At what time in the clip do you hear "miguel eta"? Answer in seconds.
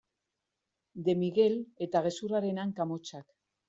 1.25-2.05